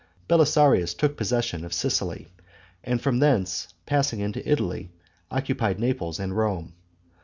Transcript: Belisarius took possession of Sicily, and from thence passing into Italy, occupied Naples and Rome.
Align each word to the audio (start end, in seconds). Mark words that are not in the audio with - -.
Belisarius 0.27 0.95
took 0.95 1.15
possession 1.15 1.63
of 1.63 1.73
Sicily, 1.73 2.29
and 2.83 2.99
from 2.99 3.19
thence 3.19 3.67
passing 3.85 4.19
into 4.19 4.41
Italy, 4.51 4.89
occupied 5.29 5.79
Naples 5.79 6.19
and 6.19 6.35
Rome. 6.35 6.73